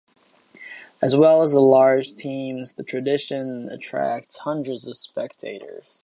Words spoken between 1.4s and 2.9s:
as the large teams, the